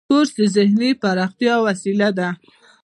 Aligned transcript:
کورس 0.09 0.29
د 0.39 0.41
ذهني 0.55 0.89
پراختیا 1.01 1.55
وسیله 1.65 2.09
ده. 2.17 2.29